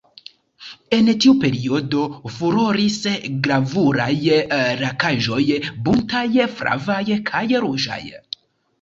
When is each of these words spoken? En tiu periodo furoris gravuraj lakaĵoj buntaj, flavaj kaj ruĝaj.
En 0.95 1.11
tiu 1.25 1.33
periodo 1.43 2.01
furoris 2.37 2.97
gravuraj 3.49 4.09
lakaĵoj 4.83 5.41
buntaj, 5.91 6.27
flavaj 6.59 7.01
kaj 7.33 7.49
ruĝaj. 7.65 8.05